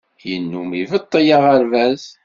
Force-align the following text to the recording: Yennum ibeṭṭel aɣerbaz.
Yennum 0.29 0.69
ibeṭṭel 0.81 1.27
aɣerbaz. 1.37 2.03